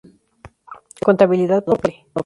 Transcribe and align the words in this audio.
Contabilidad 1.03 1.63
por 1.63 1.75
partida 1.79 1.99
doble. 2.01 2.07